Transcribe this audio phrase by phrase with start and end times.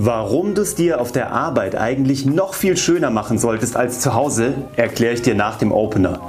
[0.00, 4.14] Warum du es dir auf der Arbeit eigentlich noch viel schöner machen solltest als zu
[4.14, 6.20] Hause, erkläre ich dir nach dem Opener.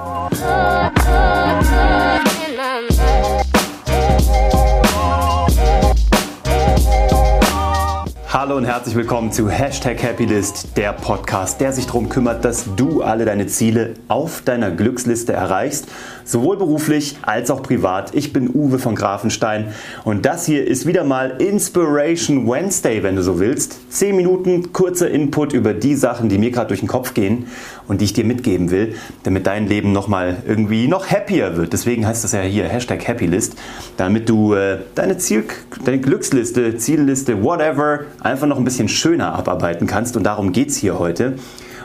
[8.50, 13.04] Hallo und herzlich willkommen zu Hashtag Happylist, der Podcast, der sich darum kümmert, dass du
[13.04, 15.88] alle deine Ziele auf deiner Glücksliste erreichst,
[16.26, 18.16] sowohl beruflich als auch privat.
[18.16, 19.68] Ich bin Uwe von Grafenstein
[20.04, 23.78] und das hier ist wieder mal Inspiration Wednesday, wenn du so willst.
[23.92, 27.46] Zehn Minuten kurzer Input über die Sachen, die mir gerade durch den Kopf gehen
[27.88, 31.74] und die ich dir mitgeben will, damit dein Leben nochmal irgendwie noch happier wird.
[31.74, 33.54] Deswegen heißt das ja hier Hashtag Happylist,
[33.98, 35.44] damit du äh, deine Ziel,
[35.86, 40.16] deine Glücksliste, Zielliste, whatever, einfach noch ein bisschen schöner abarbeiten kannst.
[40.16, 41.36] Und darum geht es hier heute.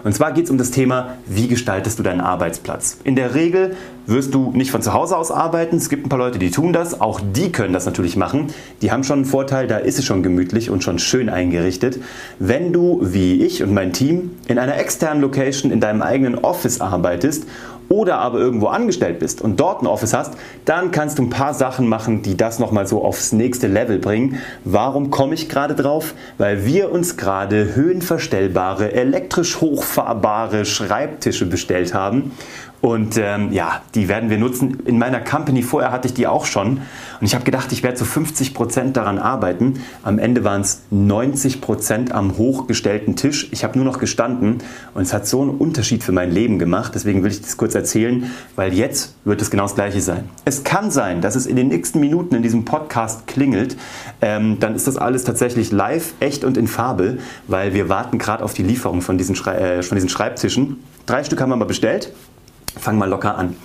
[0.05, 2.99] Und zwar geht es um das Thema, wie gestaltest du deinen Arbeitsplatz.
[3.05, 3.75] In der Regel
[4.07, 5.77] wirst du nicht von zu Hause aus arbeiten.
[5.77, 7.01] Es gibt ein paar Leute, die tun das.
[7.01, 8.49] Auch die können das natürlich machen.
[8.83, 12.01] Die haben schon einen Vorteil, da ist es schon gemütlich und schon schön eingerichtet.
[12.39, 16.83] Wenn du, wie ich und mein Team, in einer externen Location in deinem eigenen Office
[16.83, 17.47] arbeitest
[17.89, 21.55] oder aber irgendwo angestellt bist und dort ein Office hast, dann kannst du ein paar
[21.55, 24.41] Sachen machen, die das nochmal so aufs nächste Level bringen.
[24.65, 26.15] Warum komme ich gerade drauf?
[26.39, 32.33] Weil wir uns gerade höhenverstellbare, elektrisch hochfahrbare Schreibtische bestellt haben
[32.85, 34.81] und ähm, ja, die werden wir nutzen.
[34.85, 36.83] In meiner Company vorher hatte ich die auch schon.
[37.19, 39.81] Und ich habe gedacht, ich werde zu 50 Prozent daran arbeiten.
[40.03, 43.49] Am Ende waren es 90 Prozent am hochgestellten Tisch.
[43.53, 44.59] Ich habe nur noch gestanden
[44.93, 46.93] und es hat so einen Unterschied für mein Leben gemacht.
[46.95, 50.29] Deswegen will ich das kurz erzählen, weil jetzt wird es genau das Gleiche sein.
[50.45, 53.79] Es kann sein, dass es in den nächsten Minuten in diesem Podcast klingelt.
[54.21, 57.17] Ähm, dann ist das alles tatsächlich live, echt und in Farbe,
[57.49, 60.85] weil wir warten gerade auf die Lieferung von diesen, Schrei äh, von diesen Schreibtischen.
[61.07, 62.13] Drei Stück haben wir mal bestellt.
[62.79, 63.57] Fang mal locker an.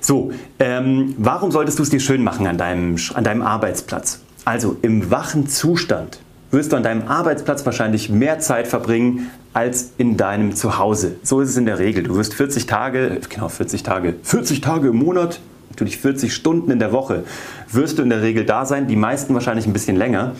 [0.00, 4.20] So, ähm, warum solltest du es dir schön machen an deinem, an deinem Arbeitsplatz?
[4.44, 6.18] Also im wachen Zustand
[6.50, 11.16] wirst du an deinem Arbeitsplatz wahrscheinlich mehr Zeit verbringen als in deinem Zuhause.
[11.22, 12.02] So ist es in der Regel.
[12.02, 15.40] Du wirst 40 Tage, genau 40 Tage, 40 Tage im Monat,
[15.70, 17.24] natürlich 40 Stunden in der Woche,
[17.70, 20.32] wirst du in der Regel da sein, die meisten wahrscheinlich ein bisschen länger.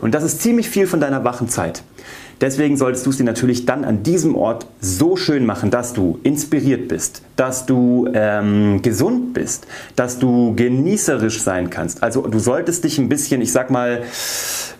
[0.00, 1.82] Und das ist ziemlich viel von deiner wachen Zeit.
[2.40, 6.18] Deswegen solltest du es dir natürlich dann an diesem Ort so schön machen, dass du
[6.22, 12.02] inspiriert bist, dass du ähm, gesund bist, dass du genießerisch sein kannst.
[12.02, 14.02] Also du solltest dich ein bisschen, ich sag mal,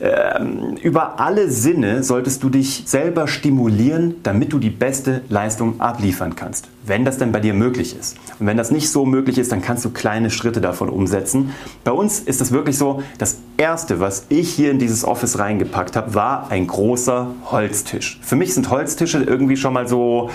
[0.01, 6.37] ähm, über alle Sinne solltest du dich selber stimulieren, damit du die beste Leistung abliefern
[6.37, 8.17] kannst wenn das denn bei dir möglich ist.
[8.39, 11.55] Und wenn das nicht so möglich ist, dann kannst du kleine Schritte davon umsetzen.
[11.85, 15.97] Bei uns ist es wirklich so, das erste, was ich hier in dieses Office reingepackt
[15.97, 18.19] habe, war ein großer Holztisch.
[18.23, 20.31] Für mich sind Holztische irgendwie schon mal so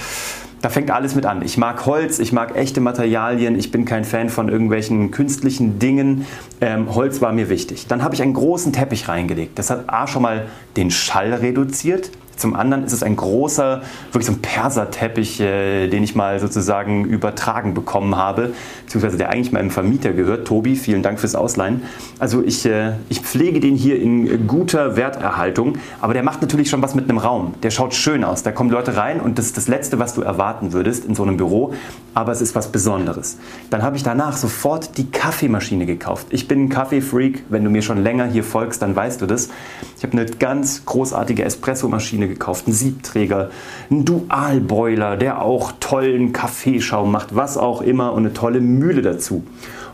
[0.65, 1.43] da fängt alles mit an.
[1.43, 6.25] Ich mag Holz, ich mag echte Materialien, ich bin kein Fan von irgendwelchen künstlichen Dingen.
[6.59, 7.85] Ähm, Holz war mir wichtig.
[7.85, 9.59] Dann habe ich einen großen Teppich reingelegt.
[9.59, 12.09] Das hat A schon mal den Schall reduziert.
[12.37, 13.81] Zum anderen ist es ein großer,
[14.11, 18.53] wirklich so ein Perserteppich, äh, den ich mal sozusagen übertragen bekommen habe,
[18.85, 20.47] beziehungsweise der eigentlich meinem Vermieter gehört.
[20.47, 21.83] Tobi, vielen Dank fürs Ausleihen.
[22.19, 26.81] Also ich, äh, ich pflege den hier in guter Werterhaltung, aber der macht natürlich schon
[26.81, 27.53] was mit einem Raum.
[27.63, 28.43] Der schaut schön aus.
[28.43, 31.23] Da kommen Leute rein und das ist das Letzte, was du erwarten würdest in so
[31.23, 31.73] einem Büro,
[32.13, 33.37] aber es ist was Besonderes.
[33.69, 36.27] Dann habe ich danach sofort die Kaffeemaschine gekauft.
[36.29, 37.43] Ich bin ein Kaffeefreak.
[37.49, 39.49] Wenn du mir schon länger hier folgst, dann weißt du das.
[39.97, 43.49] Ich habe eine ganz großartige Espresso-Maschine Maschine gekauft, einen Siebträger,
[43.89, 49.43] einen Dualboiler, der auch tollen Kaffeeschaum macht, was auch immer und eine tolle Mühle dazu.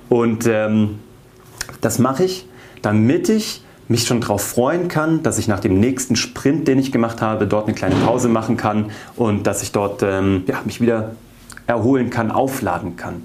[0.10, 1.00] Und ähm,
[1.82, 2.48] das mache ich,
[2.82, 6.92] damit ich mich schon darauf freuen kann, dass ich nach dem nächsten Sprint, den ich
[6.92, 10.80] gemacht habe, dort eine kleine Pause machen kann und dass ich dort ähm, ja, mich
[10.80, 11.16] wieder
[11.68, 13.22] erholen kann, aufladen kann.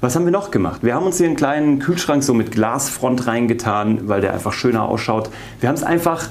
[0.00, 0.82] Was haben wir noch gemacht?
[0.82, 4.82] Wir haben uns hier einen kleinen Kühlschrank so mit Glasfront reingetan, weil der einfach schöner
[4.88, 5.30] ausschaut.
[5.60, 6.28] Wir haben es einfach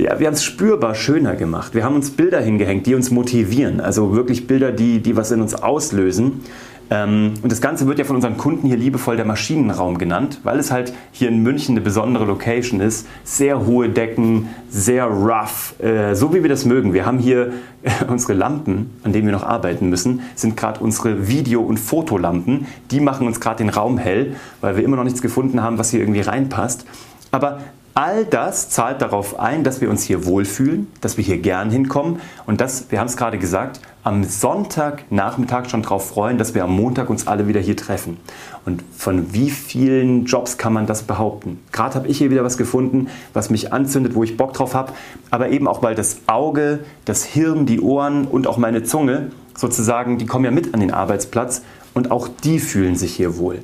[0.00, 1.74] ja, wir haben es spürbar schöner gemacht.
[1.74, 3.80] Wir haben uns Bilder hingehängt, die uns motivieren.
[3.80, 6.40] Also wirklich Bilder, die, die was in uns auslösen.
[6.88, 10.58] Ähm, und das Ganze wird ja von unseren Kunden hier liebevoll der Maschinenraum genannt, weil
[10.58, 13.06] es halt hier in München eine besondere Location ist.
[13.24, 16.94] Sehr hohe Decken, sehr rough, äh, so wie wir das mögen.
[16.94, 17.52] Wir haben hier
[18.08, 22.66] unsere Lampen, an denen wir noch arbeiten müssen, sind gerade unsere Video- und Fotolampen.
[22.90, 25.90] Die machen uns gerade den Raum hell, weil wir immer noch nichts gefunden haben, was
[25.90, 26.86] hier irgendwie reinpasst.
[27.32, 27.60] Aber
[27.94, 32.20] All das zahlt darauf ein, dass wir uns hier wohlfühlen, dass wir hier gern hinkommen
[32.46, 36.74] und dass, wir haben es gerade gesagt, am Sonntagnachmittag schon darauf freuen, dass wir am
[36.74, 38.16] Montag uns alle wieder hier treffen.
[38.64, 41.58] Und von wie vielen Jobs kann man das behaupten?
[41.72, 44.92] Gerade habe ich hier wieder was gefunden, was mich anzündet, wo ich Bock drauf habe,
[45.30, 50.16] aber eben auch, weil das Auge, das Hirn, die Ohren und auch meine Zunge sozusagen,
[50.16, 53.62] die kommen ja mit an den Arbeitsplatz und auch die fühlen sich hier wohl.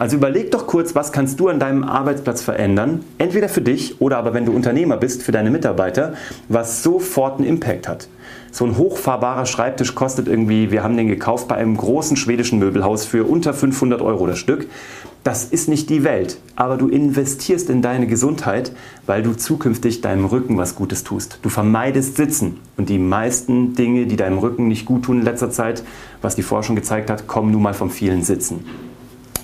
[0.00, 4.16] Also überleg doch kurz, was kannst du an deinem Arbeitsplatz verändern, entweder für dich oder
[4.16, 6.14] aber wenn du Unternehmer bist, für deine Mitarbeiter,
[6.48, 8.08] was sofort einen Impact hat.
[8.50, 13.04] So ein hochfahrbarer Schreibtisch kostet irgendwie, wir haben den gekauft bei einem großen schwedischen Möbelhaus
[13.04, 14.68] für unter 500 Euro das Stück.
[15.22, 18.72] Das ist nicht die Welt, aber du investierst in deine Gesundheit,
[19.04, 21.40] weil du zukünftig deinem Rücken was Gutes tust.
[21.42, 25.50] Du vermeidest Sitzen und die meisten Dinge, die deinem Rücken nicht gut tun in letzter
[25.50, 25.84] Zeit,
[26.22, 28.64] was die Forschung gezeigt hat, kommen nun mal vom vielen Sitzen.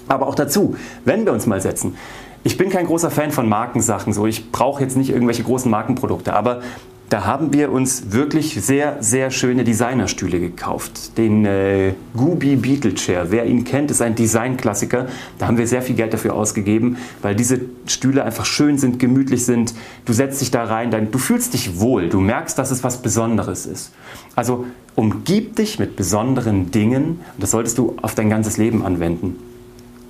[0.09, 1.97] Aber auch dazu, wenn wir uns mal setzen,
[2.45, 6.33] ich bin kein großer Fan von Markensachen, so ich brauche jetzt nicht irgendwelche großen Markenprodukte,
[6.33, 6.63] aber
[7.09, 11.17] da haben wir uns wirklich sehr, sehr schöne Designerstühle gekauft.
[11.19, 15.07] Den äh, Gooby Beetle Chair, wer ihn kennt, ist ein Designklassiker.
[15.39, 19.45] Da haben wir sehr viel Geld dafür ausgegeben, weil diese Stühle einfach schön sind, gemütlich
[19.45, 19.75] sind.
[20.05, 23.03] Du setzt dich da rein, dann, du fühlst dich wohl, du merkst, dass es was
[23.03, 23.93] Besonderes ist.
[24.35, 24.67] Also
[24.97, 27.21] umgib dich mit besonderen Dingen.
[27.39, 29.37] Das solltest du auf dein ganzes Leben anwenden.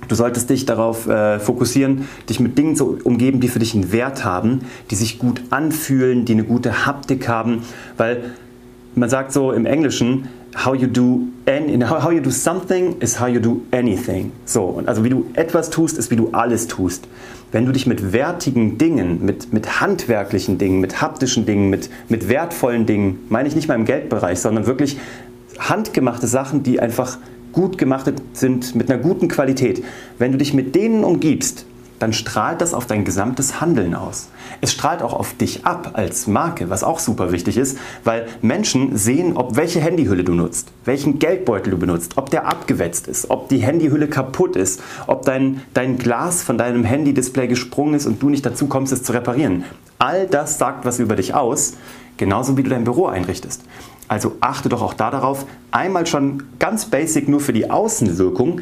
[0.07, 3.91] Du solltest dich darauf äh, fokussieren, dich mit Dingen zu umgeben, die für dich einen
[3.91, 7.63] Wert haben, die sich gut anfühlen, die eine gute Haptik haben,
[7.97, 8.23] weil
[8.95, 10.27] man sagt so im Englischen,
[10.65, 14.31] how you do any, how you do something is how you do anything.
[14.45, 17.07] So, also wie du etwas tust, ist wie du alles tust.
[17.51, 22.27] Wenn du dich mit wertigen Dingen, mit, mit handwerklichen Dingen, mit haptischen Dingen, mit, mit
[22.27, 24.97] wertvollen Dingen, meine ich nicht mal im Geldbereich, sondern wirklich
[25.57, 27.17] handgemachte Sachen, die einfach
[27.51, 29.83] gut gemacht sind, mit einer guten Qualität,
[30.17, 31.65] wenn du dich mit denen umgibst,
[31.99, 34.29] dann strahlt das auf dein gesamtes Handeln aus.
[34.61, 38.97] Es strahlt auch auf dich ab als Marke, was auch super wichtig ist, weil Menschen
[38.97, 43.49] sehen, ob welche Handyhülle du nutzt, welchen Geldbeutel du benutzt, ob der abgewetzt ist, ob
[43.49, 48.29] die Handyhülle kaputt ist, ob dein, dein Glas von deinem Handy-Display gesprungen ist und du
[48.29, 49.63] nicht dazu kommst, es zu reparieren.
[49.99, 51.73] All das sagt was über dich aus,
[52.17, 53.63] genauso wie du dein Büro einrichtest.
[54.07, 58.61] Also achte doch auch da darauf, einmal schon ganz basic nur für die Außenwirkung,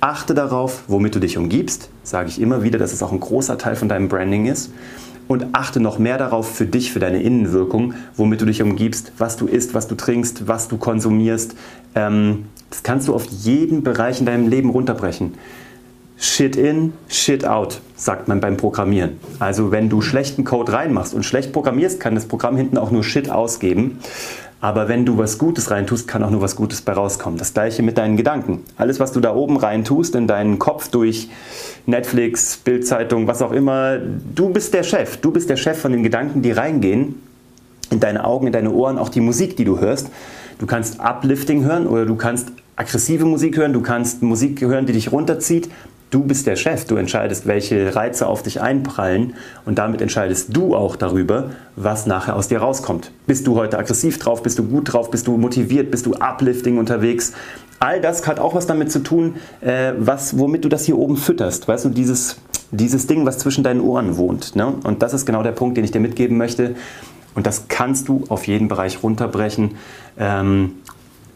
[0.00, 3.58] achte darauf, womit du dich umgibst, sage ich immer wieder, dass es auch ein großer
[3.58, 4.72] Teil von deinem Branding ist.
[5.28, 9.36] Und achte noch mehr darauf für dich, für deine Innenwirkung, womit du dich umgibst, was
[9.36, 11.54] du isst, was du trinkst, was du konsumierst.
[11.94, 15.34] Ähm, das kannst du auf jeden Bereich in deinem Leben runterbrechen.
[16.16, 19.20] Shit in, shit out, sagt man beim Programmieren.
[19.38, 23.04] Also wenn du schlechten Code reinmachst und schlecht programmierst, kann das Programm hinten auch nur
[23.04, 24.00] Shit ausgeben.
[24.60, 27.38] Aber wenn du was Gutes reintust, kann auch nur was Gutes bei rauskommen.
[27.38, 28.62] Das gleiche mit deinen Gedanken.
[28.76, 31.30] Alles, was du da oben reintust in deinen Kopf durch
[31.86, 35.16] Netflix, Bildzeitung, was auch immer, du bist der Chef.
[35.16, 37.14] Du bist der Chef von den Gedanken, die reingehen
[37.90, 40.10] in deine Augen, in deine Ohren, auch die Musik, die du hörst.
[40.58, 44.92] Du kannst Uplifting hören oder du kannst aggressive Musik hören, du kannst Musik hören, die
[44.92, 45.70] dich runterzieht.
[46.10, 49.34] Du bist der Chef, du entscheidest, welche Reize auf dich einprallen
[49.64, 53.12] und damit entscheidest du auch darüber, was nachher aus dir rauskommt.
[53.28, 56.78] Bist du heute aggressiv drauf, bist du gut drauf, bist du motiviert, bist du uplifting
[56.78, 57.32] unterwegs?
[57.78, 61.16] All das hat auch was damit zu tun, äh, was, womit du das hier oben
[61.16, 61.68] fütterst.
[61.68, 62.38] Weißt du, dieses,
[62.72, 64.56] dieses Ding, was zwischen deinen Ohren wohnt.
[64.56, 64.66] Ne?
[64.82, 66.74] Und das ist genau der Punkt, den ich dir mitgeben möchte.
[67.36, 69.76] Und das kannst du auf jeden Bereich runterbrechen.
[70.18, 70.72] Ähm,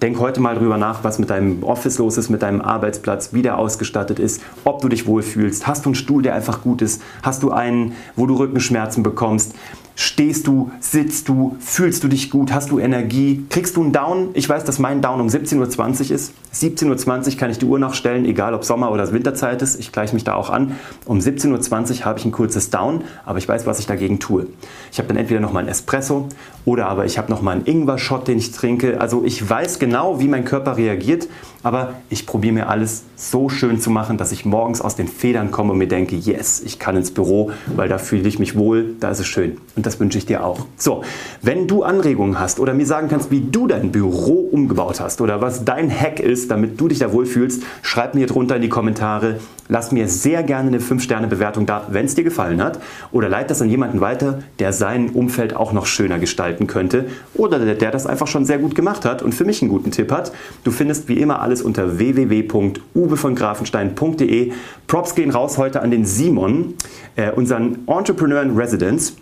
[0.02, 3.42] Denk heute mal drüber nach, was mit deinem Office los ist, mit deinem Arbeitsplatz, wie
[3.42, 5.66] der ausgestattet ist, ob du dich wohlfühlst.
[5.66, 7.00] Hast du einen Stuhl, der einfach gut ist?
[7.22, 9.54] Hast du einen, wo du Rückenschmerzen bekommst?
[9.96, 14.30] Stehst du, sitzt du, fühlst du dich gut, hast du Energie, kriegst du einen Down?
[14.34, 16.34] Ich weiß, dass mein Down um 17.20 Uhr ist.
[16.52, 19.78] 17.20 Uhr kann ich die Uhr nachstellen, egal ob Sommer- oder Winterzeit ist.
[19.78, 20.76] Ich gleiche mich da auch an.
[21.04, 24.48] Um 17.20 Uhr habe ich ein kurzes Down, aber ich weiß, was ich dagegen tue.
[24.90, 26.28] Ich habe dann entweder noch mal einen Espresso
[26.64, 29.00] oder aber ich habe noch mal einen Ingwer-Shot, den ich trinke.
[29.00, 31.28] Also ich weiß genau, wie mein Körper reagiert,
[31.64, 35.50] aber ich probiere mir alles so schön zu machen, dass ich morgens aus den Federn
[35.50, 38.94] komme und mir denke, yes, ich kann ins Büro, weil da fühle ich mich wohl,
[39.00, 39.56] da ist es schön.
[39.74, 40.66] Und das wünsche ich dir auch.
[40.76, 41.02] So,
[41.40, 45.40] wenn du Anregungen hast oder mir sagen kannst, wie du dein Büro umgebaut hast oder
[45.40, 49.40] was dein Hack ist, damit du dich da wohlfühlst, schreib mir drunter in die Kommentare.
[49.68, 52.78] Lass mir sehr gerne eine 5-Sterne-Bewertung da, wenn es dir gefallen hat.
[53.12, 57.06] Oder leite das an jemanden weiter, der sein Umfeld auch noch schöner gestalten könnte.
[57.34, 59.90] Oder der, der das einfach schon sehr gut gemacht hat und für mich einen guten
[59.90, 60.32] Tipp hat.
[60.64, 64.52] Du findest wie immer alles unter www.uwevongrafenstein.de.
[64.86, 66.74] Props gehen raus heute an den Simon,
[67.16, 69.14] äh, unseren Entrepreneur in Residence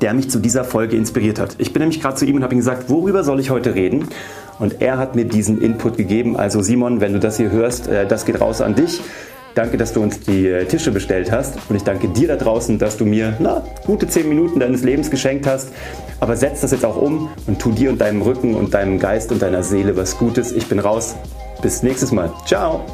[0.00, 1.56] der mich zu dieser Folge inspiriert hat.
[1.58, 4.08] Ich bin nämlich gerade zu ihm und habe ihm gesagt, worüber soll ich heute reden?
[4.58, 6.36] Und er hat mir diesen Input gegeben.
[6.36, 9.00] Also Simon, wenn du das hier hörst, äh, das geht raus an dich.
[9.54, 11.58] Danke, dass du uns die äh, Tische bestellt hast.
[11.68, 15.10] Und ich danke dir da draußen, dass du mir na, gute 10 Minuten deines Lebens
[15.10, 15.70] geschenkt hast.
[16.20, 19.32] Aber setz das jetzt auch um und tu dir und deinem Rücken und deinem Geist
[19.32, 20.52] und deiner Seele was Gutes.
[20.52, 21.16] Ich bin raus.
[21.62, 22.32] Bis nächstes Mal.
[22.46, 22.84] Ciao.